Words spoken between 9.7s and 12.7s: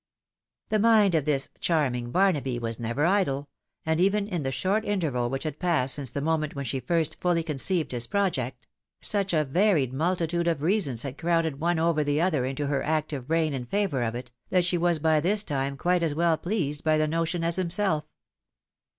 multi tude of reasons had crowded one over the other into